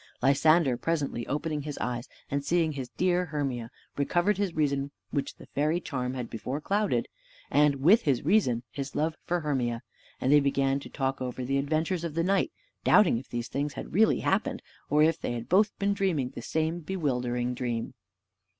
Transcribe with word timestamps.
Lysander 0.23 0.77
presently 0.77 1.27
opening 1.27 1.61
his 1.61 1.77
eyes, 1.77 2.09
and 2.31 2.43
seeing 2.43 2.71
his 2.71 2.89
dear 2.89 3.25
Hermia, 3.25 3.69
recovered 3.97 4.39
his 4.39 4.55
reason 4.55 4.89
which 5.11 5.35
the 5.35 5.45
fairy 5.45 5.79
charm 5.79 6.15
had 6.15 6.27
before 6.27 6.59
clouded, 6.59 7.07
and 7.51 7.75
with 7.75 8.01
his 8.01 8.23
reason, 8.25 8.63
his 8.71 8.95
love 8.95 9.15
for 9.27 9.41
Hermia; 9.41 9.83
and 10.19 10.31
they 10.33 10.39
began 10.39 10.79
to 10.79 10.89
talk 10.89 11.21
over 11.21 11.45
the 11.45 11.59
adventures 11.59 12.03
of 12.03 12.15
the 12.15 12.23
night, 12.23 12.51
doubting 12.83 13.19
if 13.19 13.29
these 13.29 13.47
things 13.47 13.73
had 13.73 13.93
really 13.93 14.21
happened, 14.21 14.63
or 14.89 15.03
if 15.03 15.19
they 15.21 15.33
had 15.33 15.47
both 15.47 15.77
been 15.77 15.93
dreaming 15.93 16.29
the 16.31 16.41
same 16.41 16.79
bewildering 16.79 17.53
dream. 17.53 17.93